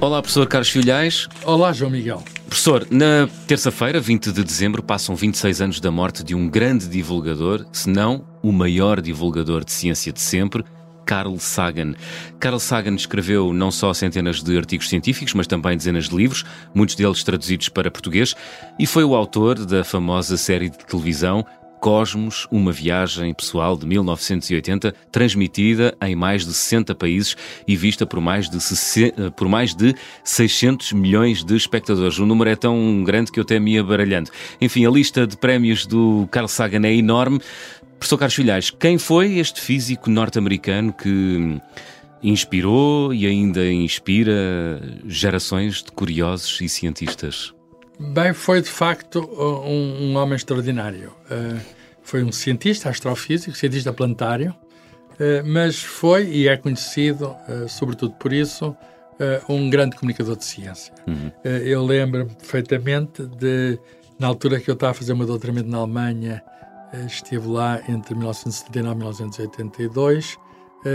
Olá, 0.00 0.22
professor 0.22 0.46
Carlos 0.46 0.68
Filhais. 0.68 1.28
Olá, 1.44 1.72
João 1.72 1.90
Miguel. 1.90 2.22
Professor, 2.46 2.86
na 2.88 3.28
terça-feira, 3.48 3.98
20 4.00 4.30
de 4.30 4.44
dezembro, 4.44 4.80
passam 4.80 5.16
26 5.16 5.60
anos 5.60 5.80
da 5.80 5.90
morte 5.90 6.22
de 6.22 6.36
um 6.36 6.48
grande 6.48 6.86
divulgador, 6.88 7.66
se 7.72 7.90
não 7.90 8.24
o 8.40 8.52
maior 8.52 9.00
divulgador 9.00 9.64
de 9.64 9.72
ciência 9.72 10.12
de 10.12 10.20
sempre, 10.20 10.64
Carl 11.04 11.36
Sagan. 11.38 11.94
Carl 12.38 12.60
Sagan 12.60 12.94
escreveu 12.94 13.52
não 13.52 13.72
só 13.72 13.92
centenas 13.92 14.40
de 14.40 14.56
artigos 14.56 14.88
científicos, 14.88 15.34
mas 15.34 15.48
também 15.48 15.76
dezenas 15.76 16.08
de 16.08 16.14
livros, 16.14 16.44
muitos 16.72 16.94
deles 16.94 17.24
traduzidos 17.24 17.68
para 17.68 17.90
português, 17.90 18.36
e 18.78 18.86
foi 18.86 19.02
o 19.02 19.16
autor 19.16 19.64
da 19.66 19.82
famosa 19.82 20.36
série 20.36 20.70
de 20.70 20.78
televisão 20.78 21.44
Cosmos, 21.78 22.46
uma 22.50 22.72
viagem 22.72 23.32
pessoal 23.32 23.76
de 23.76 23.86
1980, 23.86 24.94
transmitida 25.10 25.96
em 26.02 26.14
mais 26.14 26.44
de 26.44 26.52
60 26.52 26.94
países 26.94 27.36
e 27.66 27.76
vista 27.76 28.06
por 28.06 28.20
mais 28.20 28.48
de, 28.48 28.58
por 29.36 29.48
mais 29.48 29.74
de 29.74 29.94
600 30.24 30.92
milhões 30.92 31.44
de 31.44 31.56
espectadores. 31.56 32.18
O 32.18 32.26
número 32.26 32.50
é 32.50 32.56
tão 32.56 33.02
grande 33.04 33.32
que 33.32 33.38
eu 33.38 33.42
até 33.42 33.58
me 33.58 33.74
ia 33.74 33.84
baralhando. 33.84 34.30
Enfim, 34.60 34.84
a 34.84 34.90
lista 34.90 35.26
de 35.26 35.36
prémios 35.36 35.86
do 35.86 36.28
Carl 36.30 36.48
Sagan 36.48 36.86
é 36.86 36.94
enorme. 36.94 37.40
Professor 37.98 38.18
Carlos 38.18 38.34
Filhais, 38.34 38.70
quem 38.70 38.98
foi 38.98 39.38
este 39.38 39.60
físico 39.60 40.08
norte-americano 40.08 40.92
que 40.92 41.60
inspirou 42.22 43.12
e 43.12 43.26
ainda 43.26 43.70
inspira 43.70 44.80
gerações 45.06 45.82
de 45.82 45.92
curiosos 45.92 46.60
e 46.60 46.68
cientistas? 46.68 47.57
Bem, 47.98 48.32
foi 48.32 48.62
de 48.62 48.70
facto 48.70 49.18
um, 49.18 50.10
um 50.12 50.16
homem 50.16 50.36
extraordinário. 50.36 51.12
Uh, 51.30 51.60
foi 52.02 52.22
um 52.22 52.30
cientista 52.30 52.88
astrofísico, 52.88 53.56
cientista 53.56 53.92
planetário, 53.92 54.52
uh, 54.52 55.44
mas 55.44 55.82
foi 55.82 56.26
e 56.28 56.48
é 56.48 56.56
conhecido, 56.56 57.34
uh, 57.48 57.68
sobretudo 57.68 58.14
por 58.14 58.32
isso, 58.32 58.76
um 59.48 59.68
grande 59.68 59.96
comunicador 59.96 60.36
de 60.36 60.44
ciência. 60.44 60.94
Uhum. 61.04 61.32
eu 61.42 61.84
lembro-me 61.84 62.32
perfeitamente 62.36 63.26
de, 63.26 63.76
na 64.16 64.28
altura 64.28 64.60
que 64.60 64.70
eu 64.70 64.74
estava 64.74 64.92
a 64.92 64.94
fazer 64.94 65.12
o 65.12 65.16
meu 65.16 65.26
doutoramento 65.26 65.68
na 65.68 65.78
Alemanha, 65.78 66.40
estive 67.04 67.48
lá 67.48 67.80
entre 67.88 68.14
1979 68.14 68.94
e 68.94 68.98
1982, 68.98 70.38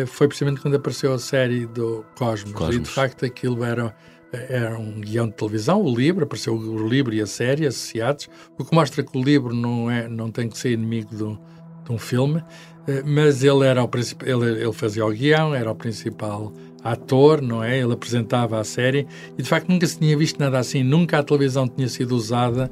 foi 0.07 0.29
precisamente 0.29 0.61
quando 0.61 0.75
apareceu 0.75 1.13
a 1.13 1.19
série 1.19 1.65
do 1.65 2.05
Cosmos. 2.15 2.53
Cosmos. 2.53 2.75
E 2.77 2.79
de 2.79 2.89
facto 2.89 3.25
aquilo 3.25 3.61
era 3.61 3.93
era 4.33 4.77
um 4.79 4.99
guião 4.99 5.27
de 5.27 5.33
televisão, 5.33 5.81
o 5.81 5.95
livro, 5.95 6.23
apareceu 6.23 6.55
o 6.55 6.87
livro 6.87 7.13
e 7.13 7.21
a 7.21 7.27
série 7.27 7.67
associados, 7.67 8.27
o 8.57 8.65
que 8.65 8.73
mostra 8.73 9.03
que 9.03 9.17
o 9.17 9.23
livro 9.23 9.53
não, 9.53 9.89
é, 9.89 10.07
não 10.07 10.31
tem 10.31 10.49
que 10.49 10.57
ser 10.57 10.71
inimigo 10.71 11.15
do, 11.15 11.39
de 11.85 11.91
um 11.91 11.99
filme, 11.99 12.43
eh, 12.87 13.03
mas 13.05 13.43
ele 13.43 13.65
era 13.65 13.83
o 13.83 13.89
ele, 14.25 14.63
ele 14.63 14.73
fazia 14.73 15.05
o 15.05 15.11
guião, 15.11 15.53
era 15.53 15.71
o 15.71 15.75
principal 15.75 16.51
ator, 16.83 17.41
não 17.41 17.63
é? 17.63 17.79
Ele 17.79 17.93
apresentava 17.93 18.59
a 18.59 18.63
série 18.63 19.07
e 19.37 19.41
de 19.41 19.47
facto 19.47 19.69
nunca 19.69 19.87
se 19.87 19.99
tinha 19.99 20.17
visto 20.17 20.39
nada 20.39 20.59
assim, 20.59 20.83
nunca 20.83 21.19
a 21.19 21.23
televisão 21.23 21.67
tinha 21.67 21.87
sido 21.87 22.15
usada 22.15 22.69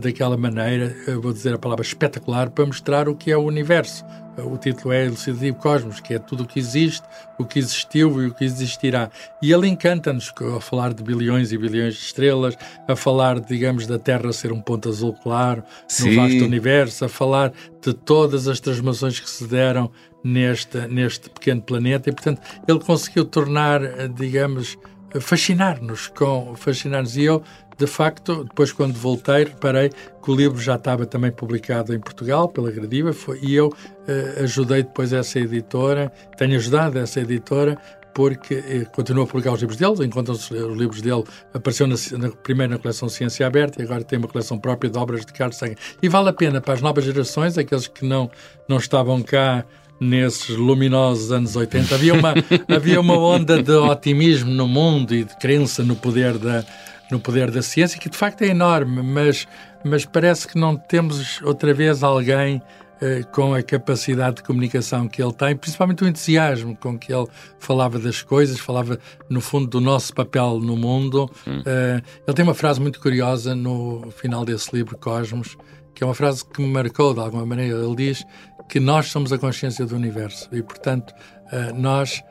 daquela 0.00 0.36
maneira, 0.36 0.94
vou 1.20 1.32
dizer 1.32 1.54
a 1.54 1.58
palavra 1.58 1.84
espetacular, 1.84 2.50
para 2.50 2.66
mostrar 2.66 3.08
o 3.08 3.14
que 3.14 3.30
é 3.30 3.36
o 3.36 3.42
universo, 3.42 4.04
o 4.36 4.56
título 4.56 4.92
é 4.92 5.06
Elucidativo 5.06 5.56
Cosmos, 5.58 6.00
que 6.00 6.14
é 6.14 6.18
tudo 6.18 6.42
o 6.42 6.46
que 6.46 6.58
existe, 6.58 7.06
o 7.38 7.44
que 7.44 7.58
existiu 7.58 8.20
e 8.20 8.26
o 8.26 8.34
que 8.34 8.44
existirá. 8.44 9.10
E 9.40 9.52
ele 9.52 9.68
encanta-nos 9.68 10.32
a 10.56 10.60
falar 10.60 10.92
de 10.92 11.02
bilhões 11.04 11.52
e 11.52 11.58
bilhões 11.58 11.94
de 11.94 12.00
estrelas, 12.00 12.56
a 12.88 12.96
falar, 12.96 13.38
digamos, 13.38 13.86
da 13.86 13.98
Terra 13.98 14.32
ser 14.32 14.52
um 14.52 14.60
ponto 14.60 14.88
azul 14.88 15.14
claro 15.22 15.62
Sim. 15.86 16.10
no 16.10 16.22
vasto 16.22 16.44
universo, 16.44 17.04
a 17.04 17.08
falar 17.08 17.52
de 17.80 17.94
todas 17.94 18.48
as 18.48 18.58
transformações 18.58 19.20
que 19.20 19.30
se 19.30 19.46
deram 19.46 19.90
neste, 20.22 20.78
neste 20.88 21.30
pequeno 21.30 21.62
planeta. 21.62 22.10
E, 22.10 22.12
portanto, 22.12 22.40
ele 22.66 22.80
conseguiu 22.80 23.24
tornar, 23.24 23.80
digamos, 24.08 24.76
fascinar-nos 25.20 26.08
com 26.08 26.54
fascinar-nos. 26.56 27.16
E 27.16 27.24
eu 27.24 27.42
de 27.76 27.86
facto, 27.86 28.44
depois 28.44 28.72
quando 28.72 28.94
voltei, 28.94 29.44
reparei 29.44 29.90
que 29.90 30.30
o 30.30 30.34
livro 30.34 30.60
já 30.60 30.76
estava 30.76 31.04
também 31.06 31.30
publicado 31.30 31.94
em 31.94 32.00
Portugal 32.00 32.48
pela 32.48 32.70
Gradiva 32.70 33.12
foi, 33.12 33.38
e 33.42 33.54
eu 33.54 33.68
uh, 33.68 34.42
ajudei 34.42 34.82
depois 34.82 35.12
essa 35.12 35.38
editora, 35.38 36.12
tenho 36.36 36.56
ajudado 36.56 36.98
essa 36.98 37.20
editora 37.20 37.78
porque 38.14 38.54
eh, 38.54 38.84
continuou 38.92 39.24
a 39.24 39.26
publicar 39.26 39.52
os 39.52 39.60
livros 39.60 39.76
dele, 39.76 40.06
encontram-se 40.06 40.54
os 40.54 40.78
livros 40.78 41.02
dele, 41.02 41.24
apareceu 41.52 41.86
na, 41.86 41.96
na, 42.16 42.30
primeiro 42.30 42.72
na 42.72 42.78
coleção 42.78 43.08
Ciência 43.08 43.44
Aberta 43.44 43.82
e 43.82 43.84
agora 43.84 44.04
tem 44.04 44.18
uma 44.18 44.28
coleção 44.28 44.56
própria 44.56 44.88
de 44.88 44.96
obras 44.96 45.26
de 45.26 45.32
Carlos 45.32 45.56
Sagan. 45.56 45.74
E 46.00 46.08
vale 46.08 46.28
a 46.28 46.32
pena 46.32 46.60
para 46.60 46.74
as 46.74 46.80
novas 46.80 47.04
gerações, 47.04 47.58
aqueles 47.58 47.88
que 47.88 48.04
não, 48.04 48.30
não 48.68 48.76
estavam 48.76 49.20
cá 49.20 49.64
nesses 50.00 50.50
luminosos 50.50 51.32
anos 51.32 51.56
80, 51.56 51.94
havia 51.94 52.14
uma, 52.14 52.34
havia 52.74 53.00
uma 53.00 53.18
onda 53.18 53.62
de 53.62 53.72
otimismo 53.72 54.50
no 54.50 54.68
mundo 54.68 55.14
e 55.14 55.24
de 55.24 55.36
crença 55.38 55.82
no 55.82 55.96
poder 55.96 56.38
da, 56.38 56.64
no 57.10 57.20
poder 57.20 57.50
da 57.50 57.62
ciência, 57.62 57.98
que 57.98 58.08
de 58.08 58.16
facto 58.16 58.42
é 58.42 58.48
enorme, 58.48 59.02
mas, 59.02 59.46
mas 59.84 60.04
parece 60.04 60.48
que 60.48 60.58
não 60.58 60.76
temos 60.76 61.40
outra 61.42 61.72
vez 61.74 62.02
alguém 62.02 62.62
eh, 63.00 63.22
com 63.32 63.52
a 63.52 63.62
capacidade 63.62 64.36
de 64.36 64.44
comunicação 64.44 65.08
que 65.08 65.20
ele 65.20 65.32
tem, 65.32 65.56
principalmente 65.56 66.04
o 66.04 66.08
entusiasmo 66.08 66.74
com 66.76 66.96
que 66.96 67.12
ele 67.12 67.26
falava 67.58 67.98
das 67.98 68.22
coisas, 68.22 68.58
falava 68.58 68.98
no 69.28 69.40
fundo 69.40 69.66
do 69.66 69.80
nosso 69.80 70.14
papel 70.14 70.60
no 70.60 70.76
mundo. 70.76 71.30
Hum. 71.46 71.60
Eh, 71.66 72.00
ele 72.26 72.34
tem 72.34 72.44
uma 72.44 72.54
frase 72.54 72.80
muito 72.80 73.00
curiosa 73.00 73.54
no 73.54 74.10
final 74.12 74.44
desse 74.44 74.74
livro, 74.74 74.96
Cosmos, 74.96 75.56
que 75.92 76.02
é 76.02 76.06
uma 76.06 76.14
frase 76.14 76.44
que 76.46 76.62
me 76.62 76.68
marcou 76.68 77.12
de 77.12 77.20
alguma 77.20 77.44
maneira. 77.44 77.76
Ele 77.76 77.96
diz 77.96 78.24
que 78.68 78.80
nós 78.80 79.08
somos 79.08 79.32
a 79.32 79.38
consciência 79.38 79.84
do 79.84 79.96
universo 79.96 80.48
e, 80.52 80.62
portanto, 80.62 81.12
eh, 81.52 81.72
nós, 81.74 82.22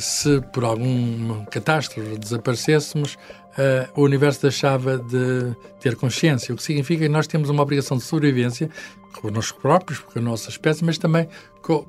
se 0.00 0.40
por 0.52 0.64
alguma 0.64 1.44
catástrofe 1.44 2.18
desaparecêssemos, 2.18 3.16
uh, 3.58 4.00
o 4.00 4.04
universo 4.04 4.42
deixava 4.42 4.96
de 4.96 5.54
ter 5.80 5.96
consciência, 5.96 6.54
o 6.54 6.56
que 6.56 6.62
significa 6.62 7.02
que 7.02 7.08
nós 7.08 7.26
temos 7.26 7.50
uma 7.50 7.62
obrigação 7.62 7.96
de 7.96 8.04
sobrevivência 8.04 8.70
connosco 9.20 9.60
próprios, 9.60 9.98
com 9.98 10.18
a 10.18 10.22
nossa 10.22 10.48
espécie, 10.48 10.84
mas 10.84 10.96
também 10.96 11.28
com, 11.60 11.84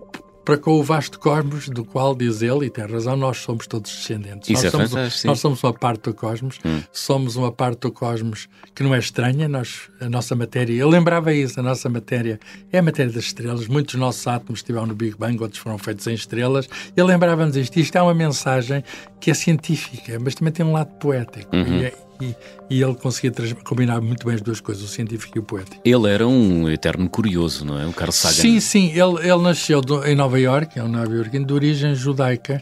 para 0.50 0.58
com 0.58 0.80
o 0.80 0.84
vasto 0.84 1.20
cosmos 1.20 1.70
do 1.70 1.86
qual, 1.86 2.16
diz 2.16 2.42
ele, 2.42 2.66
e 2.66 2.70
tem 2.72 2.84
razão, 2.84 3.16
nós 3.16 3.38
somos 3.38 3.68
todos 3.68 3.92
descendentes. 3.92 4.50
Isso 4.50 4.64
nós, 4.64 4.66
é 4.66 4.88
somos, 4.88 5.24
nós 5.24 5.40
somos 5.40 5.64
uma 5.64 5.74
parte 5.74 6.02
do 6.06 6.14
cosmos, 6.14 6.58
hum. 6.66 6.82
somos 6.92 7.36
uma 7.36 7.52
parte 7.52 7.82
do 7.82 7.92
cosmos 7.92 8.50
que 8.74 8.82
não 8.82 8.96
é 8.96 8.98
estranha, 8.98 9.48
nós, 9.48 9.92
a 10.02 10.10
nossa 10.10 10.36
matéria, 10.36 10.74
eu 10.74 10.90
lembrava 10.90 11.32
isso, 11.32 11.60
a 11.60 11.64
nossa 11.64 11.88
matéria 11.88 12.40
é 12.72 12.80
a 12.80 12.82
matéria 12.82 13.12
das 13.12 13.26
estrelas, 13.26 13.68
muitos 13.68 13.94
dos 13.94 14.02
nossos 14.02 14.26
átomos 14.26 14.62
estiveram 14.62 14.88
no 14.88 14.96
Big 14.96 15.16
Bang, 15.20 15.40
outros 15.40 15.62
foram 15.62 15.78
feitos 15.78 16.08
em 16.08 16.16
estrelas, 16.16 16.68
e 16.98 17.04
lembrava-nos 17.04 17.56
isto, 17.56 17.80
isto 17.80 17.96
é 17.96 18.02
uma 18.02 18.16
mensagem 18.16 18.84
que 19.20 19.30
é 19.30 19.36
científica, 19.36 20.18
mas 20.20 20.34
também 20.34 20.52
tem 20.52 20.66
um 20.66 20.72
lado 20.72 20.90
poético, 20.96 21.56
uhum. 21.56 21.78
e, 21.78 21.86
é, 21.86 21.94
e, 22.22 22.35
e, 22.69 22.81
ele 22.84 22.96
conseguia 22.96 23.31
combinar 23.63 24.02
muito 24.02 24.25
bem 24.25 24.35
as 24.35 24.41
duas 24.41 24.59
coisas, 24.59 24.84
o 24.84 24.88
científico 24.88 25.38
e 25.38 25.40
o 25.40 25.44
poético. 25.44 25.81
Ele 25.85 26.09
era 26.09 26.28
um 26.28 26.69
eterno 26.69 27.09
curioso, 27.09 27.63
não 27.66 27.80
é? 27.80 27.85
O 27.85 27.94
Carl 27.94 28.12
Sagan. 28.12 28.35
Sim, 28.35 28.59
sim. 28.59 28.88
Ele, 28.90 29.28
ele 29.28 29.41
nasceu 29.41 29.81
em 30.06 30.16
Nova 30.16 30.40
York, 30.40 30.78
é 30.78 30.84
um 30.84 30.90
nova 30.90 31.13
iorquino 31.13 31.46
de 31.46 31.53
origem 31.53 31.96
judaica, 31.96 32.62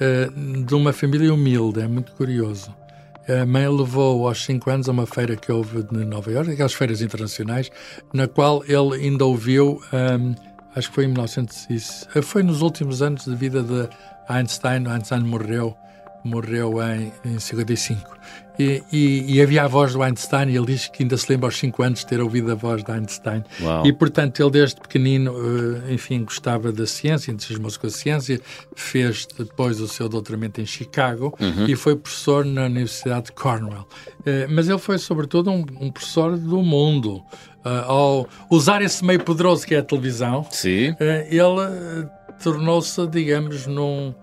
uh, 0.00 0.64
de 0.64 0.74
uma 0.74 0.92
família 0.92 1.32
humilde, 1.32 1.80
é 1.80 1.86
muito 1.86 2.12
curioso. 2.12 2.74
A 3.28 3.44
mãe 3.44 3.68
levou 3.68 4.28
aos 4.28 4.44
5 4.44 4.70
anos 4.70 4.88
a 4.88 4.92
uma 4.92 5.06
feira 5.06 5.34
que 5.34 5.50
houve 5.50 5.84
em 5.92 6.04
Nova 6.04 6.30
York, 6.30 6.52
aquelas 6.52 6.74
feiras 6.74 7.02
internacionais, 7.02 7.70
na 8.12 8.28
qual 8.28 8.62
ele 8.64 9.04
ainda 9.04 9.24
ouviu, 9.24 9.80
um, 9.92 10.34
acho 10.76 10.88
que 10.88 10.94
foi 10.94 11.04
em 11.04 11.08
1900, 11.08 12.08
eh, 12.14 12.22
foi 12.22 12.44
nos 12.44 12.62
últimos 12.62 13.02
anos 13.02 13.24
de 13.24 13.34
vida 13.34 13.64
de 13.64 13.88
Einstein. 14.28 14.86
Einstein 14.86 15.24
morreu 15.24 15.76
morreu 16.26 16.74
em, 16.82 17.12
em 17.24 17.38
55. 17.38 18.16
E, 18.58 18.82
e, 18.90 19.34
e, 19.34 19.42
havia 19.42 19.64
a 19.64 19.68
voz 19.68 19.92
do 19.92 20.02
Einstein, 20.02 20.48
e 20.48 20.56
ele 20.56 20.66
diz 20.66 20.88
que 20.88 21.02
ainda 21.02 21.16
se 21.16 21.30
lembra 21.30 21.46
aos 21.46 21.56
5 21.58 21.82
anos 21.82 21.98
de 22.00 22.06
ter 22.06 22.20
ouvido 22.20 22.50
a 22.50 22.54
voz 22.54 22.82
de 22.82 22.90
Einstein. 22.90 23.44
Uau. 23.60 23.86
E, 23.86 23.92
portanto, 23.92 24.40
ele 24.40 24.50
desde 24.50 24.80
pequenino, 24.80 25.34
eh, 25.88 25.92
enfim, 25.92 26.24
gostava 26.24 26.72
da 26.72 26.86
ciência, 26.86 27.30
entusiasmou-se 27.30 27.78
com 27.78 27.86
a 27.86 27.90
ciência, 27.90 28.40
fez 28.74 29.28
depois 29.38 29.78
o 29.80 29.86
seu 29.86 30.08
doutoramento 30.08 30.60
em 30.60 30.66
Chicago 30.66 31.36
uhum. 31.38 31.66
e 31.66 31.76
foi 31.76 31.96
professor 31.96 32.44
na 32.46 32.64
Universidade 32.64 33.26
de 33.26 33.32
Cornell. 33.32 33.86
Eh, 34.24 34.46
mas 34.48 34.68
ele 34.68 34.78
foi, 34.78 34.96
sobretudo, 34.98 35.50
um, 35.50 35.64
um 35.78 35.90
professor 35.90 36.38
do 36.38 36.62
mundo. 36.62 37.22
Eh, 37.62 37.84
ao 37.84 38.26
usar 38.50 38.80
esse 38.80 39.04
meio 39.04 39.22
poderoso 39.22 39.66
que 39.66 39.74
é 39.74 39.78
a 39.78 39.82
televisão, 39.82 40.46
Sim. 40.50 40.94
ele 40.98 42.08
tornou-se, 42.42 43.06
digamos, 43.08 43.66
num 43.66 44.14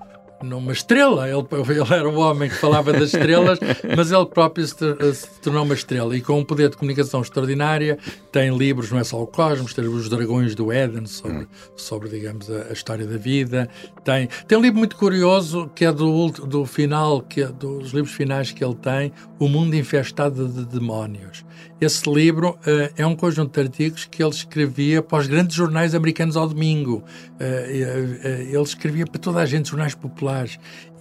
numa 0.43 0.71
estrela. 0.71 1.27
Ele, 1.27 1.45
ele, 1.51 1.93
era 1.93 2.07
o 2.07 2.15
homem 2.15 2.49
que 2.49 2.55
falava 2.55 2.91
das 2.91 3.13
estrelas, 3.13 3.59
mas 3.95 4.11
ele 4.11 4.25
próprio 4.25 4.67
se, 4.67 4.75
se, 5.13 5.41
tornou 5.41 5.63
uma 5.63 5.73
estrela 5.73 6.15
e 6.15 6.21
com 6.21 6.39
um 6.39 6.43
poder 6.43 6.69
de 6.69 6.77
comunicação 6.77 7.21
extraordinária. 7.21 7.97
Tem 8.31 8.55
livros, 8.55 8.91
não 8.91 8.99
é 8.99 9.03
só 9.03 9.21
o 9.21 9.27
Cosmos, 9.27 9.73
tem 9.73 9.85
os 9.85 10.09
Dragões 10.09 10.53
do 10.55 10.71
Éden 10.71 11.05
sobre, 11.05 11.47
sobre 11.75 12.09
digamos, 12.09 12.49
a, 12.51 12.67
a, 12.69 12.73
história 12.73 13.05
da 13.05 13.17
vida. 13.17 13.69
Tem, 14.03 14.27
tem 14.47 14.57
um 14.57 14.61
livro 14.61 14.79
muito 14.79 14.95
curioso 14.95 15.69
que 15.73 15.85
é 15.85 15.91
do, 15.91 16.29
do 16.29 16.65
final, 16.65 17.21
que 17.21 17.41
é 17.41 17.47
dos 17.47 17.91
livros 17.91 18.13
finais 18.13 18.51
que 18.51 18.63
ele 18.63 18.75
tem, 18.75 19.11
O 19.39 19.47
Mundo 19.47 19.75
Infestado 19.75 20.47
de 20.47 20.65
Demónios. 20.65 21.45
Esse 21.79 22.09
livro 22.09 22.51
uh, 22.51 22.93
é 22.95 23.05
um 23.05 23.15
conjunto 23.15 23.53
de 23.53 23.67
artigos 23.67 24.05
que 24.05 24.23
ele 24.23 24.31
escrevia 24.31 25.01
para 25.01 25.19
os 25.19 25.27
grandes 25.27 25.55
jornais 25.55 25.93
americanos 25.93 26.37
ao 26.37 26.47
domingo. 26.47 27.03
Uh, 27.33 27.43
uh, 27.43 28.25
ele 28.25 28.61
escrevia 28.61 29.05
para 29.05 29.19
toda 29.19 29.39
a 29.39 29.45
gente, 29.45 29.69
jornais 29.69 29.93
populares 29.93 30.32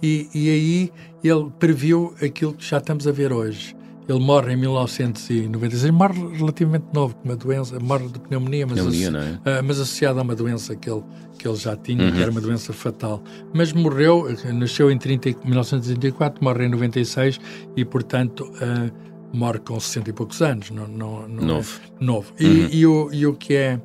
E, 0.01 0.29
e 0.33 0.49
aí 0.49 0.91
ele 1.23 1.49
previu 1.59 2.13
aquilo 2.21 2.53
que 2.53 2.65
já 2.65 2.77
estamos 2.77 3.07
a 3.07 3.11
ver 3.11 3.31
hoje. 3.31 3.75
Ele 4.07 4.19
morre 4.19 4.53
em 4.53 4.57
1996, 4.57 5.91
morre 5.91 6.37
relativamente 6.37 6.85
novo, 6.93 7.15
com 7.15 7.23
uma 7.23 7.37
doença, 7.37 7.79
morre 7.79 8.07
de 8.09 8.19
pneumonia, 8.19 8.67
mas, 8.67 8.75
pneumonia, 8.75 9.39
é? 9.45 9.59
uh, 9.59 9.63
mas 9.63 9.79
associado 9.79 10.19
a 10.19 10.23
uma 10.23 10.35
doença 10.35 10.75
que 10.75 10.89
ele, 10.89 11.01
que 11.37 11.47
ele 11.47 11.55
já 11.55 11.75
tinha, 11.77 12.03
uhum. 12.03 12.11
que 12.11 12.21
era 12.21 12.29
uma 12.29 12.41
doença 12.41 12.73
fatal. 12.73 13.23
Mas 13.53 13.71
morreu, 13.71 14.27
nasceu 14.53 14.91
em 14.91 14.97
30, 14.97 15.37
1934, 15.45 16.43
morre 16.43 16.65
em 16.65 16.69
96 16.69 17.39
e, 17.77 17.85
portanto, 17.85 18.41
uh, 18.41 18.91
morre 19.33 19.59
com 19.59 19.79
60 19.79 20.09
e 20.09 20.13
poucos 20.13 20.41
anos. 20.41 20.69
Não, 20.69 20.87
não, 20.87 21.27
não 21.27 21.45
novo. 21.45 21.79
É, 21.81 22.03
novo. 22.03 22.33
E, 22.37 22.45
uhum. 22.45 22.67
e, 22.71 22.85
o, 22.85 23.09
e 23.13 23.27
o, 23.27 23.33
que 23.33 23.55
é, 23.55 23.81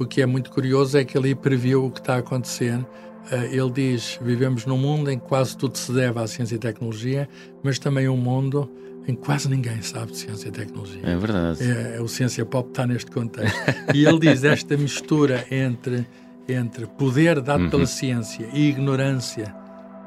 o 0.00 0.04
que 0.04 0.20
é 0.20 0.26
muito 0.26 0.50
curioso 0.50 0.98
é 0.98 1.04
que 1.04 1.16
ele 1.16 1.32
previu 1.34 1.86
o 1.86 1.90
que 1.90 2.00
está 2.00 2.16
acontecendo. 2.16 2.82
Uh, 2.82 3.09
ele 3.50 3.70
diz: 3.70 4.18
vivemos 4.20 4.66
num 4.66 4.78
mundo 4.78 5.10
em 5.10 5.18
que 5.18 5.26
quase 5.26 5.56
tudo 5.56 5.76
se 5.76 5.92
deve 5.92 6.18
à 6.18 6.26
ciência 6.26 6.56
e 6.56 6.58
tecnologia, 6.58 7.28
mas 7.62 7.78
também 7.78 8.08
um 8.08 8.16
mundo 8.16 8.70
em 9.06 9.14
que 9.14 9.22
quase 9.22 9.48
ninguém 9.48 9.80
sabe 9.82 10.12
de 10.12 10.18
ciência 10.18 10.48
e 10.48 10.52
tecnologia. 10.52 11.02
É 11.04 11.16
verdade. 11.16 11.62
É, 11.62 11.96
é 11.96 12.00
o 12.00 12.08
ciência 12.08 12.44
pop 12.44 12.68
está 12.68 12.86
neste 12.86 13.10
contexto. 13.10 13.58
e 13.94 14.04
ele 14.04 14.18
diz 14.18 14.44
esta 14.44 14.76
mistura 14.76 15.44
entre, 15.50 16.06
entre 16.48 16.86
poder 16.86 17.40
dado 17.40 17.64
uhum. 17.64 17.70
pela 17.70 17.86
ciência 17.86 18.48
e 18.52 18.68
ignorância 18.68 19.54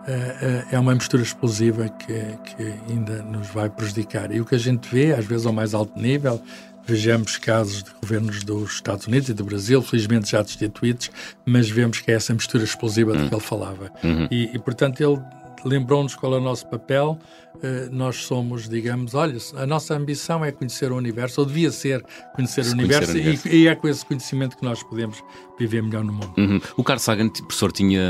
uh, 0.07 0.12
uh, 0.12 0.68
é 0.71 0.80
uma 0.80 0.94
mistura 0.94 1.24
explosiva 1.24 1.89
que, 1.89 2.13
que 2.13 2.74
ainda 2.89 3.21
nos 3.24 3.48
vai 3.50 3.69
prejudicar. 3.69 4.31
E 4.31 4.39
o 4.39 4.45
que 4.45 4.56
a 4.56 4.60
gente 4.60 4.88
vê, 4.89 5.13
às 5.13 5.25
vezes 5.25 5.45
ao 5.45 5.54
mais 5.54 5.74
alto 5.74 6.00
nível, 6.00 6.42
vejamos 6.86 7.38
casos 7.38 7.84
de 7.84 7.92
governos 8.02 8.44
dos 8.44 8.74
Estados 8.74 9.08
Unidos 9.08 9.30
e 9.30 9.34
do 9.34 9.44
Brasil, 9.44 9.82
felizmente 9.82 10.32
já 10.32 10.42
destituídos, 10.42 11.10
mas 11.46 11.70
vemos 11.70 12.00
que 12.00 12.12
é 12.12 12.16
essa 12.16 12.34
mistura 12.34 12.64
explosiva 12.64 13.16
de 13.16 13.28
que 13.28 13.34
ele 13.34 13.42
falava. 13.42 13.92
Uhum. 14.04 14.28
E, 14.30 14.50
e, 14.54 14.60
portanto, 14.60 15.02
ele 15.02 15.22
lembrou-nos 15.66 16.16
qual 16.16 16.34
é 16.34 16.38
o 16.38 16.42
nosso 16.42 16.68
papel. 16.68 17.18
Uh, 17.56 17.90
nós 17.92 18.18
somos, 18.18 18.68
digamos, 18.68 19.14
olha, 19.14 19.38
a 19.56 19.66
nossa 19.66 19.96
ambição 19.96 20.44
é 20.44 20.52
conhecer 20.52 20.92
o 20.92 20.98
universo, 20.98 21.40
ou 21.40 21.48
devia 21.48 21.72
ser 21.72 22.04
conhecer, 22.36 22.66
o 22.66 22.72
universo, 22.72 23.12
conhecer 23.12 23.20
o 23.20 23.22
universo, 23.22 23.48
E, 23.48 23.56
e, 23.64 23.68
é 23.68 23.76
com 23.76 23.88
esse 23.88 24.06
conhecimento 24.06 24.58
que 24.58 24.64
nós 24.64 24.84
podemos 24.84 25.24
viver 25.63 25.81
melhor 25.81 26.04
no 26.04 26.13
mundo. 26.13 26.33
Uhum. 26.38 26.62
O 26.75 26.83
Carl 26.83 27.00
Sagan, 27.00 27.30
professor, 27.30 27.71
tinha, 27.71 28.01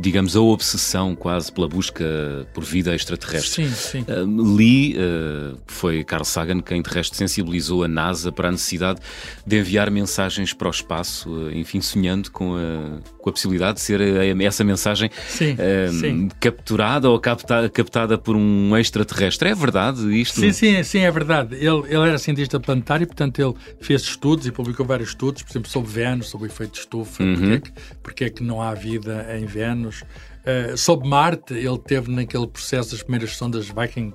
digamos, 0.00 0.36
a 0.36 0.40
obsessão 0.40 1.14
quase 1.14 1.50
pela 1.50 1.68
busca 1.68 2.04
por 2.52 2.62
vida 2.62 2.94
extraterrestre. 2.94 3.66
Sim, 3.66 3.74
sim. 3.74 4.04
Uh, 4.08 4.56
li, 4.56 4.96
uh, 4.96 5.58
foi 5.66 6.04
Carl 6.04 6.24
Sagan 6.24 6.60
quem 6.60 6.82
de 6.82 6.90
resto 6.90 7.16
sensibilizou 7.16 7.82
a 7.82 7.88
NASA 7.88 8.30
para 8.30 8.48
a 8.48 8.52
necessidade 8.52 9.00
de 9.46 9.58
enviar 9.58 9.90
mensagens 9.90 10.52
para 10.52 10.68
o 10.68 10.70
espaço, 10.70 11.30
uh, 11.30 11.52
enfim, 11.52 11.80
sonhando 11.80 12.30
com 12.30 12.56
a, 12.56 13.00
com 13.20 13.30
a 13.30 13.32
possibilidade 13.32 13.76
de 13.76 13.80
ser 13.80 14.00
essa 14.42 14.62
mensagem 14.62 15.10
sim, 15.28 15.56
sim. 16.00 16.28
capturada 16.38 17.08
ou 17.08 17.18
captada, 17.18 17.68
captada 17.68 18.18
por 18.18 18.36
um 18.36 18.76
extraterrestre. 18.76 19.48
É 19.48 19.54
verdade 19.54 20.00
isto? 20.20 20.40
Sim, 20.40 20.52
sim, 20.52 20.82
sim, 20.82 21.00
é 21.00 21.10
verdade. 21.10 21.54
Ele, 21.54 21.82
ele 21.88 22.08
era 22.08 22.18
cientista 22.18 22.60
planetário, 22.60 23.06
portanto, 23.06 23.38
ele 23.38 23.54
fez 23.80 24.02
estudos 24.02 24.46
e 24.46 24.52
publicou 24.52 24.84
vários 24.84 25.10
estudos, 25.10 25.42
por 25.42 25.50
exemplo, 25.50 25.70
sobre 25.70 25.90
Vênus, 25.90 26.28
sobre 26.34 26.48
o 26.48 26.50
efeito 26.50 26.80
estufa, 26.80 27.22
uhum. 27.22 27.34
porque, 27.34 27.52
é 27.52 27.60
que, 27.60 27.72
porque 28.02 28.24
é 28.24 28.30
que 28.30 28.42
não 28.42 28.60
há 28.60 28.74
vida 28.74 29.26
em 29.38 29.46
Vênus. 29.46 30.02
Uh, 30.02 30.76
sobre 30.76 31.08
Marte, 31.08 31.54
ele 31.54 31.78
teve 31.78 32.10
naquele 32.10 32.46
processo 32.48 32.90
das 32.90 33.02
primeiras 33.02 33.36
sondas 33.36 33.68
Viking 33.68 34.12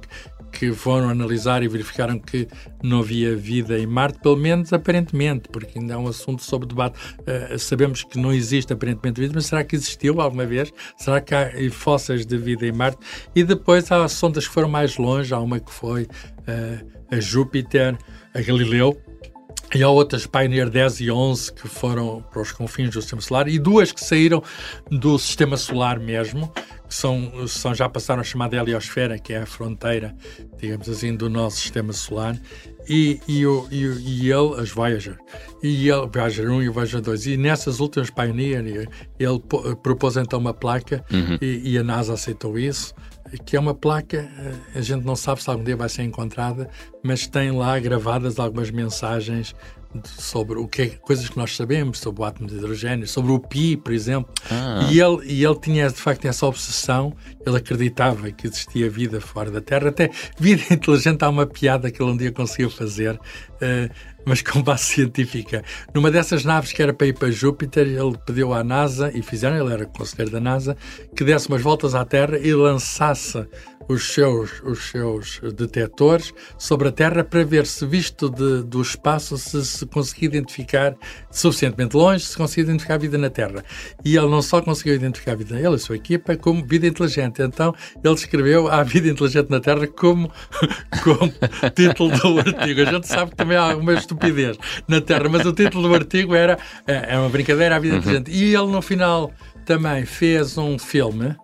que 0.52 0.74
foram 0.74 1.10
analisar 1.10 1.62
e 1.62 1.68
verificaram 1.68 2.20
que 2.20 2.48
não 2.84 3.00
havia 3.00 3.36
vida 3.36 3.78
em 3.80 3.86
Marte, 3.86 4.20
pelo 4.20 4.36
menos 4.36 4.74
aparentemente, 4.74 5.48
porque 5.48 5.78
ainda 5.78 5.94
é 5.94 5.98
um 5.98 6.08
assunto 6.08 6.44
sobre 6.44 6.68
debate. 6.68 7.00
Uh, 7.20 7.58
sabemos 7.58 8.04
que 8.04 8.20
não 8.20 8.34
existe 8.34 8.74
aparentemente 8.74 9.22
vida, 9.22 9.34
mas 9.34 9.46
será 9.46 9.64
que 9.64 9.76
existiu 9.76 10.20
alguma 10.20 10.46
vez? 10.46 10.74
Será 10.98 11.22
que 11.22 11.34
há 11.34 11.50
fósseis 11.72 12.26
de 12.26 12.38
vida 12.38 12.66
em 12.68 12.72
Marte? 12.74 13.00
E 13.34 13.44
depois 13.44 13.90
há 13.92 14.06
sondas 14.10 14.46
que 14.46 14.54
foram 14.54 14.68
mais 14.68 14.98
longe, 14.98 15.34
há 15.34 15.40
uma 15.40 15.60
que 15.60 15.72
foi 15.72 16.04
uh, 16.04 16.88
a 17.12 17.20
Júpiter, 17.20 17.98
a 18.34 18.42
Galileu, 18.42 19.00
e 19.74 19.84
há 19.84 19.90
outras 19.90 20.26
Pioneer 20.26 20.70
10 20.70 21.02
e 21.02 21.12
11 21.12 21.54
que 21.54 21.68
foram 21.68 22.24
para 22.32 22.42
os 22.42 22.52
confins 22.52 22.90
do 22.90 23.02
Sistema 23.02 23.22
Solar 23.22 23.48
e 23.48 23.60
duas 23.60 23.92
que 23.92 24.04
saíram 24.04 24.44
do 24.90 25.18
Sistema 25.20 25.58
Solar 25.58 26.00
mesmo, 26.00 26.52
que 26.88 26.96
são, 26.96 27.48
são 27.48 27.74
já 27.76 27.88
passaram 27.88 28.22
a 28.22 28.24
chamada 28.24 28.56
heliosfera, 28.56 29.20
que 29.20 29.34
é 29.34 29.44
a 29.44 29.46
fronteira, 29.46 30.16
digamos 30.58 30.90
assim, 30.90 31.16
do 31.16 31.30
nosso 31.30 31.58
Sistema 31.58 31.94
Solar, 31.94 32.40
e, 32.88 33.20
e, 33.28 33.46
o, 33.46 33.68
e, 33.70 33.84
e 33.84 34.32
ele, 34.32 34.60
as 34.60 34.72
Voyager, 34.72 35.16
e 35.62 35.88
ele, 35.88 36.08
Voyager 36.12 36.50
1 36.50 36.64
e 36.64 36.70
Voyager 36.70 37.02
2, 37.02 37.28
e 37.28 37.38
nessas 37.38 37.80
últimas 37.80 38.10
Pioneer, 38.10 38.90
ele 39.20 39.40
propôs 39.84 40.18
então 40.18 40.40
uma 40.40 40.54
placa 40.54 41.06
uhum. 41.12 41.38
e, 41.40 41.74
e 41.74 41.78
a 41.78 41.84
NASA 41.84 42.14
aceitou 42.14 42.58
isso, 42.58 42.96
que 43.46 43.56
é 43.56 43.60
uma 43.60 43.74
placa, 43.74 44.18
eh, 44.18 44.80
a 44.80 44.82
gente 44.82 45.06
não 45.06 45.16
sabe 45.16 45.42
se 45.44 45.50
algum 45.50 45.64
dia 45.64 45.76
vai 45.76 45.90
ser 45.90 46.04
encontrada, 46.04 46.70
mas 47.04 47.28
tem 47.28 47.52
lá 47.52 47.80
gravadas 47.80 48.40
algumas 48.40 48.72
mensagens 48.72 49.56
sobre 50.04 50.60
o 50.60 50.68
que 50.68 50.82
é, 50.84 50.88
coisas 50.90 51.28
que 51.28 51.38
nós 51.38 51.56
sabemos 51.56 52.00
sobre 52.00 52.22
o 52.22 52.26
átomo 52.26 52.48
de 52.48 52.56
hidrogênio, 52.56 53.08
sobre 53.08 53.32
o 53.32 53.40
pi, 53.40 53.76
por 53.76 53.92
exemplo. 53.92 54.32
Ah. 54.50 54.88
E, 54.92 55.00
ele, 55.00 55.26
e 55.26 55.44
ele 55.44 55.60
tinha 55.60 55.88
de 55.90 55.96
facto 55.96 56.26
essa 56.26 56.46
obsessão, 56.46 57.16
ele 57.46 57.58
acreditava 57.58 58.32
que 58.32 58.48
existia 58.48 58.90
vida 58.90 59.20
fora 59.20 59.50
da 59.50 59.62
Terra, 59.62 59.90
até 59.90 60.12
vida 60.38 60.62
inteligente, 60.72 61.24
há 61.24 61.30
uma 61.30 61.48
piada 61.48 61.90
que 61.90 62.02
ele 62.02 62.12
um 62.12 62.18
dia 62.18 62.32
conseguiu 62.32 62.70
fazer, 62.70 63.16
uh, 63.16 63.90
mas 64.26 64.42
com 64.42 64.62
base 64.62 64.84
científica. 64.84 65.64
Numa 65.94 66.12
dessas 66.12 66.46
naves 66.46 66.72
que 66.72 66.82
era 66.82 66.94
para 66.94 67.08
ir 67.08 67.14
para 67.14 67.32
Júpiter, 67.32 67.88
ele 67.88 68.18
pediu 68.26 68.54
à 68.54 68.64
NASA, 68.64 69.12
e 69.14 69.22
fizeram, 69.22 69.58
ele 69.58 69.74
era 69.74 69.86
conselheiro 69.86 70.32
da 70.32 70.40
NASA, 70.40 70.76
que 71.16 71.24
desse 71.24 71.48
umas 71.48 71.62
voltas 71.62 71.96
à 71.96 72.06
Terra 72.06 72.38
e 72.38 72.54
lançasse 72.54 73.48
os 73.90 74.14
seus, 74.14 74.62
os 74.64 74.92
seus 74.92 75.42
detectores 75.56 76.32
sobre 76.58 76.90
a 76.90 76.92
Terra 76.92 77.24
para 77.24 77.44
ver 77.44 77.66
se, 77.66 77.86
visto 77.88 78.30
de, 78.30 78.62
do 78.64 78.82
espaço, 78.82 79.36
se, 79.38 79.66
se 79.66 79.86
conseguia 79.88 80.30
identificar 80.30 80.96
suficientemente 81.32 81.98
longe, 81.98 82.24
se 82.24 82.38
conseguia 82.38 82.66
identificar 82.66 82.94
a 82.94 82.98
vida 83.00 83.18
na 83.18 83.32
Terra. 83.32 83.66
E 84.06 84.16
ele 84.16 84.28
não 84.28 84.44
só 84.44 84.62
conseguiu 84.62 84.94
identificar 84.94 85.32
a 85.32 85.36
vida 85.36 85.56
ele 85.56 85.70
e 85.72 85.76
a 85.76 85.80
sua 85.80 85.96
equipa, 85.96 86.38
como 86.38 86.64
vida 86.64 86.86
inteligente. 86.86 87.42
Então, 87.42 87.74
ele 88.04 88.14
escreveu 88.14 88.68
a 88.68 88.84
vida 88.84 89.10
inteligente 89.10 89.50
na 89.50 89.60
Terra 89.60 89.88
como, 89.88 90.32
como 91.04 91.34
título 91.74 92.16
do 92.16 92.40
artigo. 92.48 92.82
A 92.82 92.86
gente 92.86 93.08
sabe 93.08 93.32
que 93.32 93.38
também 93.38 93.58
há 93.58 93.76
uma 93.76 93.94
estupidez 94.10 94.58
na 94.88 95.02
Terra, 95.02 95.30
mas 95.30 95.46
o 95.46 95.54
título 95.54 95.88
do 95.88 95.94
artigo 95.94 96.36
era, 96.36 96.58
é, 96.88 97.14
é 97.16 97.20
uma 97.20 97.30
brincadeira, 97.30 97.76
a 97.76 97.80
vida 97.80 97.96
uhum. 97.96 98.02
inteligente. 98.02 98.32
E 98.32 98.56
ele, 98.56 98.68
no 98.68 98.82
final, 98.82 99.32
também 99.66 100.06
fez 100.06 100.58
um 100.58 100.78
filme 100.78 101.36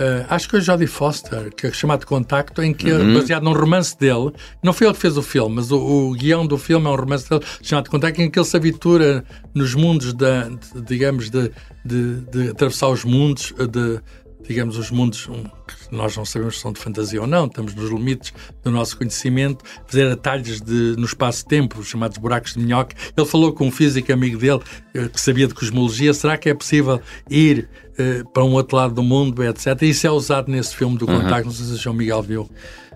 Uh, 0.00 0.24
acho 0.30 0.48
que 0.48 0.56
é 0.56 0.58
o 0.58 0.62
Jodie 0.62 0.86
Foster, 0.86 1.54
que 1.54 1.66
é 1.66 1.72
chamado 1.74 2.06
Contacto, 2.06 2.62
em 2.62 2.72
que, 2.72 2.90
uhum. 2.90 3.12
baseado 3.12 3.42
num 3.42 3.52
romance 3.52 3.94
dele, 3.98 4.32
não 4.62 4.72
foi 4.72 4.86
ele 4.86 4.94
que 4.94 5.00
fez 5.00 5.18
o 5.18 5.22
filme, 5.22 5.56
mas 5.56 5.70
o, 5.70 5.76
o 5.76 6.12
guião 6.12 6.46
do 6.46 6.56
filme 6.56 6.86
é 6.86 6.88
um 6.88 6.96
romance 6.96 7.28
dele 7.28 7.44
chamado 7.60 7.90
Contacto, 7.90 8.22
em 8.22 8.30
que 8.30 8.38
ele 8.38 8.46
se 8.46 8.56
aventura 8.56 9.22
nos 9.54 9.74
mundos, 9.74 10.14
da, 10.14 10.48
de, 10.48 10.80
digamos, 10.86 11.28
de, 11.28 11.52
de, 11.84 12.20
de, 12.32 12.48
atravessar 12.48 12.88
os 12.88 13.04
mundos, 13.04 13.52
de, 13.52 14.00
digamos, 14.48 14.78
os 14.78 14.90
mundos 14.90 15.28
que 15.68 15.79
nós 15.90 16.16
não 16.16 16.24
sabemos 16.24 16.56
se 16.56 16.62
são 16.62 16.72
de 16.72 16.80
fantasia 16.80 17.20
ou 17.20 17.26
não, 17.26 17.46
estamos 17.46 17.74
nos 17.74 17.90
limites 17.90 18.32
do 18.62 18.70
nosso 18.70 18.96
conhecimento, 18.96 19.64
fazer 19.86 20.10
atalhos 20.10 20.60
de, 20.60 20.94
no 20.96 21.04
espaço-tempo, 21.04 21.82
chamados 21.82 22.18
buracos 22.18 22.54
de 22.54 22.60
minhoca. 22.60 22.94
Ele 23.16 23.26
falou 23.26 23.52
com 23.52 23.66
um 23.66 23.70
físico 23.70 24.12
amigo 24.12 24.38
dele, 24.38 24.60
eh, 24.94 25.08
que 25.08 25.20
sabia 25.20 25.46
de 25.46 25.54
cosmologia, 25.54 26.12
será 26.14 26.36
que 26.36 26.48
é 26.48 26.54
possível 26.54 27.00
ir 27.28 27.68
uh, 27.98 28.28
para 28.30 28.44
um 28.44 28.52
outro 28.52 28.76
lado 28.76 28.94
do 28.94 29.02
mundo, 29.02 29.42
etc. 29.44 29.82
Isso 29.82 30.06
é 30.06 30.10
usado 30.10 30.50
nesse 30.50 30.74
filme 30.74 30.96
do 30.96 31.06
Contacto, 31.06 31.40
uhum. 31.40 31.44
não 31.46 31.52
sei 31.52 31.66
se 31.66 31.72
o 31.72 31.76
João 31.76 31.96
Miguel 31.96 32.22
viu. 32.22 32.50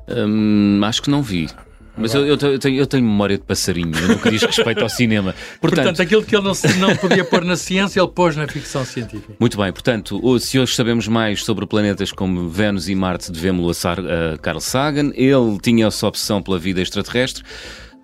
Hum, 0.09 0.81
acho 0.85 1.03
que 1.03 1.11
não 1.11 1.23
vi. 1.23 1.49
Mas 1.97 2.13
eu, 2.13 2.27
eu, 2.27 2.37
tenho, 2.37 2.77
eu, 2.77 2.87
tenho, 2.87 3.05
memória 3.05 3.39
de 3.39 3.45
passarinho, 3.45 3.97
eu 3.97 4.09
nunca 4.09 4.31
diz 4.31 4.43
respeito 4.43 4.83
ao 4.83 4.89
cinema. 4.89 5.35
Portanto, 5.61 5.85
portanto 5.85 6.03
aquilo 6.03 6.25
que 6.25 6.35
ele 6.35 6.45
não, 6.45 6.53
não 6.79 6.97
podia 6.97 7.25
pôr 7.25 7.45
na 7.45 7.57
ciência, 7.57 8.01
ele 8.01 8.09
pôs 8.09 8.37
na 8.37 8.49
ficção 8.49 8.85
científica. 8.85 9.35
Muito 9.39 9.57
bem, 9.57 9.73
portanto, 9.73 10.21
se 10.41 10.59
hoje 10.59 10.75
sabemos 10.75 11.07
mais 11.07 11.45
sobre 11.45 11.67
planetas 11.67 12.11
como 12.11 12.49
Vênus 12.49 12.89
e 12.89 12.95
Marte, 12.95 13.31
devemos-lo 13.31 13.71
a 13.71 14.39
Carl 14.39 14.61
Sagan. 14.61 15.13
Ele 15.15 15.59
tinha 15.63 15.87
essa 15.87 16.07
opção 16.07 16.43
pela 16.43 16.59
vida 16.59 16.81
extraterrestre 16.81 17.45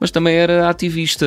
mas 0.01 0.11
também 0.11 0.35
era 0.35 0.71
ativista, 0.71 1.27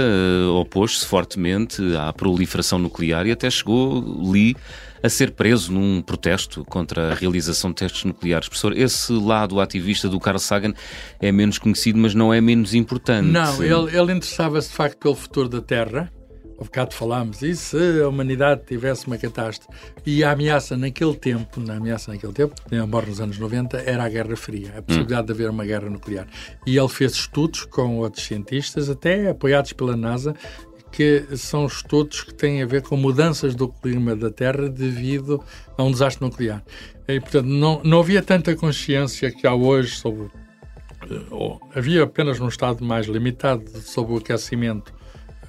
opôs-se 0.59 1.05
fortemente 1.05 1.79
à 1.95 2.11
proliferação 2.11 2.79
nuclear 2.79 3.27
e 3.27 3.31
até 3.31 3.47
chegou, 3.47 4.03
li, 4.33 4.57
a 5.03 5.09
ser 5.09 5.31
preso 5.31 5.73
num 5.73 6.01
protesto 6.01 6.63
contra 6.63 7.11
a 7.11 7.13
realização 7.13 7.71
de 7.71 7.75
testes 7.75 8.05
nucleares. 8.05 8.47
Professor, 8.47 8.75
esse 8.75 9.11
lado 9.11 9.59
ativista 9.59 10.07
do 10.07 10.17
Carl 10.17 10.39
Sagan 10.39 10.73
é 11.19 11.29
menos 11.29 11.57
conhecido, 11.59 11.99
mas 11.99 12.15
não 12.15 12.33
é 12.33 12.39
menos 12.39 12.73
importante. 12.73 13.27
Não, 13.27 13.61
ele, 13.61 13.95
ele 13.95 14.13
interessava-se 14.13 14.69
de 14.69 14.75
facto 14.75 14.97
pelo 14.97 15.15
futuro 15.15 15.49
da 15.49 15.61
Terra. 15.61 16.09
Há 16.57 16.63
bocado 16.63 16.93
falámos, 16.93 17.41
e 17.41 17.53
se 17.55 18.01
a 18.01 18.07
humanidade 18.07 18.61
tivesse 18.65 19.07
uma 19.07 19.17
catástrofe? 19.17 19.77
E 20.05 20.23
a 20.23 20.31
ameaça 20.31 20.77
naquele 20.77 21.15
tempo, 21.15 21.59
na 21.59 21.75
ameaça 21.75 22.11
naquele 22.13 22.31
tempo, 22.31 22.55
embora 22.71 23.07
nos 23.07 23.19
anos 23.19 23.37
90, 23.37 23.81
era 23.81 24.05
a 24.05 24.07
Guerra 24.07 24.35
Fria, 24.37 24.75
a 24.77 24.81
possibilidade 24.81 25.23
hum. 25.23 25.25
de 25.25 25.31
haver 25.33 25.49
uma 25.49 25.65
guerra 25.65 25.89
nuclear. 25.89 26.27
E 26.65 26.77
ele 26.77 26.87
fez 26.87 27.13
estudos 27.13 27.65
com 27.65 27.97
outros 27.97 28.23
cientistas, 28.23 28.89
até 28.89 29.31
apoiados 29.31 29.73
pela 29.73 29.97
NASA, 29.97 30.35
que 30.93 31.25
são 31.35 31.65
estudos 31.65 32.21
que 32.21 32.33
têm 32.33 32.61
a 32.61 32.67
ver 32.67 32.83
com 32.83 32.95
mudanças 32.95 33.55
do 33.55 33.67
clima 33.67 34.15
da 34.15 34.29
Terra 34.29 34.69
devido 34.69 35.43
a 35.75 35.83
um 35.83 35.91
desastre 35.91 36.23
nuclear. 36.23 36.63
E, 37.07 37.19
portanto, 37.19 37.47
não, 37.47 37.81
não 37.83 37.99
havia 37.99 38.21
tanta 38.21 38.55
consciência 38.55 39.31
que 39.31 39.47
há 39.47 39.55
hoje 39.55 39.95
sobre. 39.95 40.29
Ou, 41.31 41.59
havia 41.75 42.03
apenas 42.03 42.39
num 42.39 42.47
estado 42.47 42.85
mais 42.85 43.07
limitado 43.07 43.67
sobre 43.81 44.13
o 44.13 44.17
aquecimento 44.17 44.93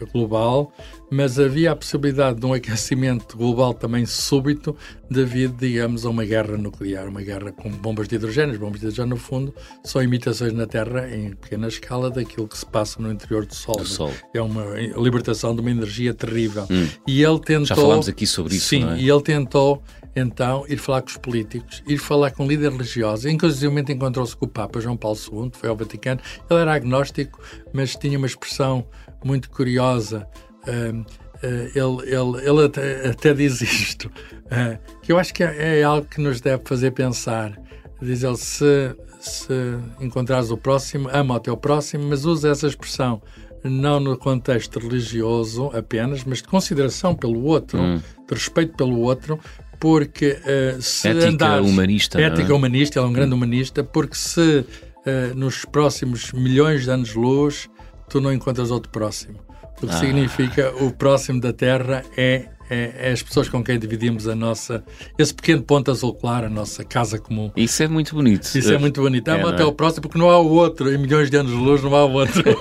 global, 0.07 0.73
mas 1.11 1.39
havia 1.39 1.73
a 1.73 1.77
possibilidade 1.77 2.41
de 2.41 2.47
um 2.47 2.53
aquecimento 2.53 3.37
global 3.37 3.75
também 3.75 4.07
súbito 4.07 4.77
devido, 5.11 5.57
digamos, 5.57 6.05
a 6.05 6.11
uma 6.11 6.25
guerra 6.25 6.57
nuclear, 6.57 7.09
uma 7.09 7.23
guerra 7.23 7.53
com 7.53 7.71
bombas 7.71 8.09
de 8.09 8.17
hidrogênio. 8.17 8.53
As 8.53 8.59
bombas 8.59 8.81
de 8.81 8.87
hidrogênio, 8.87 9.11
no 9.11 9.17
fundo, 9.17 9.55
são 9.83 10.03
imitações 10.03 10.53
na 10.53 10.67
Terra 10.67 11.09
em 11.15 11.31
pequena 11.31 11.69
escala 11.69 12.11
daquilo 12.11 12.49
que 12.49 12.59
se 12.59 12.67
passa 12.67 13.01
no 13.01 13.13
interior 13.13 13.47
do 13.47 13.55
Sol. 13.55 13.77
Do 13.77 13.87
Sol. 13.87 14.11
É 14.33 14.41
uma 14.41 14.65
libertação 14.97 15.55
de 15.55 15.61
uma 15.61 15.71
energia 15.71 16.13
terrível. 16.15 16.67
Hum. 16.71 16.89
E 17.07 17.23
ele 17.23 17.39
tentou... 17.39 17.67
Já 17.67 17.77
falámos 17.77 18.09
aqui 18.09 18.27
sobre 18.27 18.57
isso, 18.57 18.69
Sim, 18.69 18.89
é? 18.91 18.99
e 18.99 19.09
ele 19.09 19.23
tentou 19.23 19.83
então 20.17 20.65
ir 20.69 20.79
falar 20.79 21.03
com 21.03 21.09
os 21.09 21.17
políticos, 21.17 21.83
ir 21.87 21.99
falar 21.99 22.31
com 22.31 22.47
líderes 22.47 22.73
religiosos. 22.77 23.27
Inclusive 23.27 23.93
encontrou-se 23.93 24.37
com 24.37 24.47
o 24.47 24.49
Papa 24.49 24.81
João 24.81 24.97
Paulo 24.97 25.19
II, 25.19 25.51
foi 25.53 25.69
ao 25.69 25.77
Vaticano. 25.77 26.21
Ele 26.49 26.61
era 26.61 26.75
agnóstico, 26.75 27.41
mas 27.73 27.97
tinha 27.97 28.17
uma 28.17 28.27
expressão 28.27 28.87
muito 29.25 29.51
curiosa. 29.51 30.27
Uh, 30.67 31.01
uh, 31.01 32.05
ele, 32.05 32.15
ele, 32.15 32.49
ele 32.49 32.65
até, 32.65 33.09
até 33.09 33.35
diz 33.35 33.61
isto, 33.61 34.07
uh, 34.07 34.79
que 35.03 35.13
eu 35.13 35.19
acho 35.19 35.35
que 35.35 35.43
é, 35.43 35.81
é, 35.81 35.83
algo 35.83 36.07
que 36.07 36.21
nos 36.21 36.41
deve 36.41 36.63
fazer 36.65 36.93
pensar. 36.93 37.59
Diz 38.01 38.23
ele: 38.23 38.37
se, 38.37 38.95
se 39.21 39.53
encontrares 40.01 40.51
o 40.51 40.57
próximo, 40.57 41.09
ama 41.13 41.35
o 41.35 41.41
teu 41.41 41.57
próximo, 41.57 42.05
mas 42.09 42.25
usa 42.25 42.51
essa 42.51 42.67
expressão 42.67 43.21
não 43.65 43.99
no 43.99 44.17
contexto 44.17 44.79
religioso 44.79 45.71
apenas, 45.75 46.23
mas 46.25 46.39
de 46.39 46.49
consideração 46.49 47.15
pelo 47.15 47.45
outro, 47.45 47.81
hum. 47.81 47.97
de 47.97 48.35
respeito 48.35 48.77
pelo 48.77 49.01
outro, 49.01 49.41
porque 49.79 50.39
uh, 50.41 50.81
se 50.83 51.09
ética 51.09 51.29
andares, 51.29 51.69
humanista, 51.69 52.21
ética 52.21 52.53
é? 52.53 52.55
humanista, 52.55 52.99
ele 52.99 53.07
é 53.07 53.09
um 53.09 53.13
grande 53.13 53.35
humanista, 53.35 53.85
porque 53.85 54.17
se 54.17 54.61
uh, 54.61 55.35
nos 55.35 55.65
próximos 55.65 56.33
milhões 56.33 56.85
de 56.85 56.91
anos-luz 56.91 57.69
tu 58.09 58.21
não 58.21 58.33
encontras 58.33 58.71
outro 58.71 58.91
próximo. 58.91 59.39
O 59.83 59.87
que 59.87 59.93
ah. 59.93 59.99
significa 59.99 60.73
o 60.83 60.93
próximo 60.93 61.41
da 61.41 61.53
Terra 61.53 62.05
é, 62.17 62.49
é, 62.71 62.95
é, 62.99 63.13
as 63.13 63.23
pessoas 63.23 63.49
com 63.49 63.63
quem 63.63 63.79
dividimos 63.79 64.27
a 64.27 64.35
nossa, 64.35 64.83
esse 65.19 65.35
pequeno 65.35 65.63
ponto 65.63 65.91
azul 65.91 66.15
claro, 66.15 66.47
a 66.47 66.51
nossa 66.51 66.85
casa 66.85 67.19
comum. 67.19 67.51
Isso 67.57 67.83
é 67.83 67.89
muito 67.89 68.15
bonito. 68.15 68.45
Isso 68.45 68.73
é 68.73 68.79
muito 68.79 69.01
bonito. 69.01 69.29
É, 69.29 69.43
até 69.43 69.63
é? 69.63 69.65
o 69.65 69.73
próximo, 69.73 70.03
porque 70.03 70.19
não 70.19 70.31
há 70.31 70.39
o 70.39 70.49
outro. 70.49 70.93
Em 70.93 70.99
milhões 70.99 71.31
de 71.31 71.37
anos 71.37 71.53
de 71.53 71.59
luz 71.59 71.83
não 71.83 71.95
há 71.95 72.05
o 72.05 72.13
outro. 72.13 72.43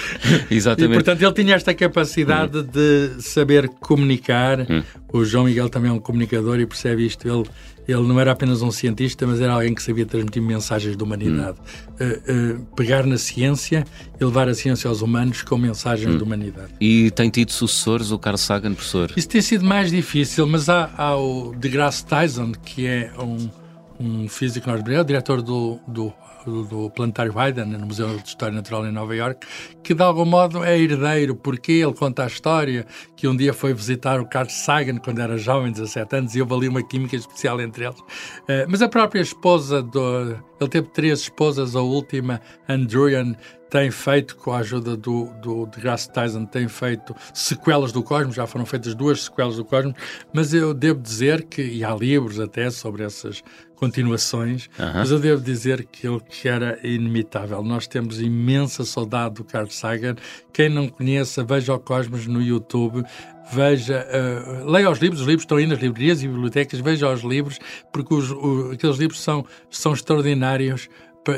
Exatamente. 0.50 0.92
E, 0.92 0.94
portanto, 0.94 1.22
ele 1.22 1.32
tinha 1.32 1.54
esta 1.54 1.74
capacidade 1.74 2.58
hum. 2.58 2.62
de 2.62 3.22
saber 3.22 3.68
comunicar. 3.80 4.60
Hum. 4.60 4.82
O 5.12 5.24
João 5.24 5.44
Miguel 5.44 5.68
também 5.68 5.90
é 5.90 5.94
um 5.94 6.00
comunicador 6.00 6.58
e 6.58 6.66
percebe 6.66 7.04
isto. 7.04 7.28
Ele 7.28 7.46
ele 7.86 8.02
não 8.02 8.18
era 8.20 8.32
apenas 8.32 8.62
um 8.62 8.70
cientista, 8.70 9.26
mas 9.26 9.40
era 9.40 9.52
alguém 9.52 9.74
que 9.74 9.82
sabia 9.82 10.06
transmitir 10.06 10.42
mensagens 10.42 10.96
de 10.96 11.02
humanidade. 11.02 11.58
Hum. 12.00 12.04
Uh, 12.04 12.60
uh, 12.60 12.66
pegar 12.76 13.04
na 13.06 13.18
ciência 13.18 13.84
e 14.20 14.24
levar 14.24 14.48
a 14.48 14.54
ciência 14.54 14.88
aos 14.88 15.02
humanos 15.02 15.42
com 15.42 15.56
mensagens 15.56 16.14
hum. 16.14 16.16
de 16.16 16.22
humanidade. 16.22 16.72
E 16.80 17.10
tem 17.10 17.30
tido 17.30 17.50
sucessores 17.50 18.10
o 18.10 18.18
Carl 18.18 18.36
Sagan, 18.36 18.74
professor? 18.74 19.12
Isso 19.16 19.28
tem 19.28 19.42
sido 19.42 19.64
mais 19.64 19.90
difícil, 19.90 20.46
mas 20.46 20.68
há, 20.68 20.90
há 20.96 21.16
o 21.16 21.54
deGrasse 21.54 22.04
Tyson, 22.06 22.52
que 22.52 22.86
é 22.86 23.12
um, 23.18 23.50
um 23.98 24.28
físico 24.28 24.68
norte-americano, 24.68 25.06
diretor 25.06 25.42
do, 25.42 25.78
do 25.86 26.12
do 26.50 26.90
Planetário 26.90 27.38
Hayden, 27.38 27.66
no 27.66 27.86
Museu 27.86 28.16
de 28.18 28.28
História 28.28 28.54
Natural 28.54 28.86
em 28.86 28.92
Nova 28.92 29.14
York, 29.14 29.46
que 29.82 29.94
de 29.94 30.02
algum 30.02 30.24
modo 30.24 30.64
é 30.64 30.78
herdeiro, 30.78 31.34
porque 31.34 31.72
ele 31.72 31.94
conta 31.94 32.24
a 32.24 32.26
história 32.26 32.86
que 33.16 33.28
um 33.28 33.36
dia 33.36 33.52
foi 33.52 33.72
visitar 33.72 34.20
o 34.20 34.26
Carl 34.26 34.48
Sagan 34.48 34.96
quando 34.96 35.20
era 35.20 35.36
jovem, 35.38 35.72
17 35.72 36.16
anos, 36.16 36.34
e 36.34 36.40
houve 36.40 36.54
ali 36.54 36.68
uma 36.68 36.82
química 36.82 37.16
especial 37.16 37.60
entre 37.60 37.84
eles. 37.84 38.00
Uh, 38.00 38.66
mas 38.68 38.82
a 38.82 38.88
própria 38.88 39.20
esposa 39.20 39.82
do. 39.82 40.36
Ele 40.60 40.70
teve 40.70 40.88
três 40.88 41.20
esposas, 41.20 41.74
a 41.74 41.80
última, 41.80 42.40
Andrian, 42.68 43.34
tem 43.72 43.90
feito, 43.90 44.36
com 44.36 44.52
a 44.52 44.58
ajuda 44.58 44.98
do, 44.98 45.32
do 45.40 45.64
de 45.64 45.80
Grace 45.80 46.06
Tyson, 46.06 46.44
tem 46.44 46.68
feito 46.68 47.16
sequelas 47.32 47.90
do 47.90 48.02
Cosmos, 48.02 48.34
já 48.34 48.46
foram 48.46 48.66
feitas 48.66 48.94
duas 48.94 49.24
sequelas 49.24 49.56
do 49.56 49.64
Cosmos, 49.64 49.94
mas 50.30 50.52
eu 50.52 50.74
devo 50.74 51.00
dizer 51.00 51.44
que, 51.44 51.62
e 51.62 51.82
há 51.82 51.94
livros 51.94 52.38
até 52.38 52.68
sobre 52.68 53.02
essas 53.02 53.42
continuações, 53.74 54.66
uh 54.66 54.82
-huh. 54.82 54.92
mas 54.96 55.10
eu 55.10 55.18
devo 55.18 55.42
dizer 55.42 55.86
que 55.90 56.06
ele 56.06 56.20
que 56.20 56.46
era 56.46 56.78
inimitável. 56.86 57.62
Nós 57.62 57.86
temos 57.86 58.20
imensa 58.20 58.84
saudade 58.84 59.36
do 59.36 59.44
Carl 59.44 59.70
Sagan. 59.70 60.16
Quem 60.52 60.68
não 60.68 60.86
conheça, 60.86 61.42
veja 61.42 61.72
o 61.72 61.80
Cosmos 61.80 62.26
no 62.26 62.42
YouTube, 62.42 63.02
veja, 63.50 64.06
uh, 64.06 64.70
leia 64.70 64.90
os 64.90 64.98
livros, 64.98 65.22
os 65.22 65.26
livros 65.26 65.44
estão 65.44 65.56
aí 65.56 65.66
nas 65.66 65.78
livrarias 65.78 66.22
e 66.22 66.28
bibliotecas, 66.28 66.78
veja 66.78 67.10
os 67.10 67.22
livros, 67.22 67.58
porque 67.90 68.12
os, 68.12 68.30
o, 68.30 68.72
aqueles 68.74 68.98
livros 68.98 69.22
são, 69.22 69.46
são 69.70 69.94
extraordinários 69.94 70.90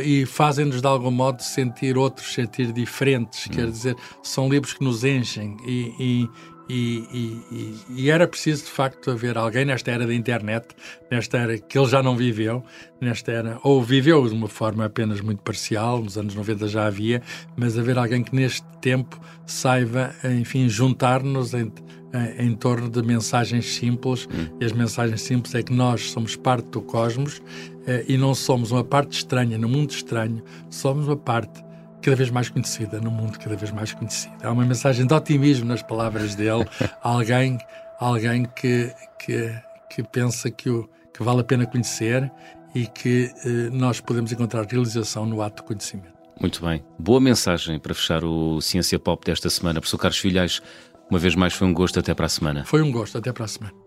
e 0.03 0.25
fazem-nos 0.25 0.81
de 0.81 0.87
algum 0.87 1.11
modo 1.11 1.43
sentir 1.43 1.97
outros, 1.99 2.33
sentir 2.33 2.73
diferentes. 2.73 3.47
Hum. 3.47 3.50
Quer 3.55 3.71
dizer, 3.71 3.97
são 4.23 4.49
livros 4.49 4.73
que 4.73 4.85
nos 4.85 5.05
enchem 5.05 5.57
e, 5.67 6.29
e, 6.68 7.42
e, 7.50 7.75
e, 7.90 8.11
era 8.11 8.26
preciso 8.26 8.64
de 8.64 8.71
facto 8.71 9.11
haver 9.11 9.37
alguém 9.37 9.64
nesta 9.64 9.90
era 9.90 10.06
da 10.06 10.14
internet, 10.14 10.68
nesta 11.11 11.37
era 11.38 11.59
que 11.59 11.78
ele 11.78 11.87
já 11.87 12.02
não 12.02 12.16
viveu, 12.16 12.64
nesta 13.00 13.33
era, 13.33 13.59
ou 13.62 13.83
viveu 13.83 14.26
de 14.26 14.35
uma 14.35 14.49
forma 14.49 14.85
apenas 14.85 15.21
muito 15.21 15.42
parcial, 15.42 16.02
nos 16.02 16.16
anos 16.16 16.35
90 16.35 16.68
já 16.68 16.87
havia, 16.87 17.23
mas 17.56 17.78
haver 17.78 17.99
alguém 17.99 18.23
que 18.23 18.35
neste 18.35 18.66
tempo 18.80 19.21
saiba, 19.47 20.14
enfim, 20.25 20.68
juntar-nos 20.68 21.52
em, 21.52 21.71
em, 22.14 22.47
em, 22.47 22.54
torno 22.54 22.88
de 22.88 23.02
mensagens 23.02 23.75
simples, 23.75 24.26
hum. 24.26 24.56
e 24.61 24.64
as 24.64 24.73
mensagens 24.73 25.21
simples 25.21 25.54
é 25.54 25.62
que 25.62 25.73
nós 25.73 26.11
somos 26.11 26.35
parte 26.35 26.68
do 26.68 26.80
cosmos 26.80 27.42
eh, 27.87 28.04
e 28.09 28.16
não 28.16 28.35
somos 28.35 28.71
uma 28.71 28.85
parte 28.85 29.12
estranha 29.12 29.59
no 29.59 29.68
mundo 29.68 29.90
estranho, 29.90 30.42
somos 30.71 31.06
uma 31.06 31.16
parte 31.16 31.63
cada 32.05 32.17
vez 32.17 32.29
mais 32.29 32.51
conhecida 32.51 33.01
no 33.01 33.11
mundo 33.11 33.39
cada 33.39 33.57
vez 33.57 33.71
mais 33.71 33.95
conhecido. 33.95 34.35
Há 34.43 34.53
uma 34.53 34.65
mensagem 34.67 35.07
de 35.07 35.15
otimismo 35.15 35.65
nas 35.65 35.83
palavras 35.83 36.35
dele, 36.35 36.67
alguém, 37.03 37.59
alguém 37.99 38.45
que, 38.45 38.93
que, 39.19 39.55
que 39.89 40.03
pensa 40.03 40.51
que, 40.51 40.69
o, 40.69 40.87
que 41.15 41.23
vale 41.23 41.41
a 41.41 41.45
pena 41.45 41.65
conhecer 41.65 42.31
e 42.75 42.87
que 42.87 43.33
eh, 43.47 43.71
nós 43.73 44.01
podemos 44.01 44.31
encontrar 44.31 44.67
realização 44.67 45.25
no 45.25 45.41
ato 45.41 45.63
de 45.63 45.69
conhecimento. 45.69 46.13
Muito 46.39 46.61
bem. 46.61 46.85
Boa 46.99 47.21
mensagem 47.21 47.79
para 47.79 47.95
fechar 47.95 48.23
o 48.23 48.61
Ciência 48.61 48.99
Pop 48.99 49.25
desta 49.25 49.49
semana. 49.49 49.81
Professor 49.81 49.99
Carlos 49.99 50.19
Filhais, 50.19 50.61
uma 51.09 51.19
vez 51.19 51.35
mais 51.35 51.55
foi 51.55 51.67
um 51.67 51.73
gosto. 51.73 51.99
Até 51.99 52.13
para 52.13 52.27
a 52.27 52.29
semana. 52.29 52.65
Foi 52.65 52.83
um 52.83 52.91
gosto. 52.91 53.17
Até 53.17 53.33
para 53.33 53.45
a 53.45 53.49
semana. 53.49 53.84